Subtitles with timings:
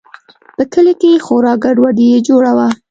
[0.55, 2.67] په کلي کښې خورا گډوډي جوړه وه.